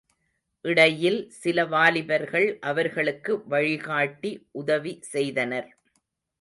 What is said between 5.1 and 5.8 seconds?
செய்தனர்.